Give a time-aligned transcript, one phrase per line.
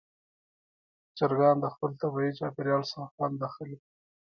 [1.17, 3.77] چرګان د خپل طبیعي چاپېریال څخه خوند اخلي.